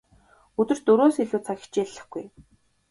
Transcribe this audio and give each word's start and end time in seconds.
Өдөрт 0.61 0.83
дөрвөөс 0.85 1.17
илүү 1.23 1.39
цаг 1.45 1.57
хичээллэхгүй. 1.61 2.25